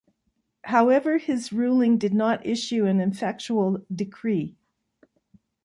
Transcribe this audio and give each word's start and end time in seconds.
However, 0.63 1.19
his 1.19 1.53
ruling 1.53 1.99
did 1.99 2.11
not 2.11 2.43
issue 2.43 2.87
as 2.87 2.89
an 2.89 3.01
effectual 3.01 3.85
decree. 3.93 4.57